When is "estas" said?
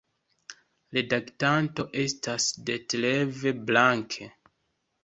2.05-2.49